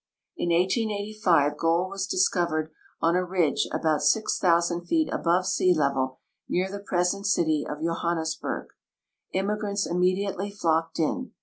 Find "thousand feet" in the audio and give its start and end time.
4.39-5.07